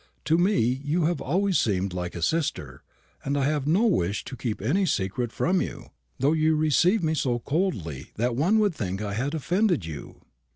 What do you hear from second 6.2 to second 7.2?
you receive me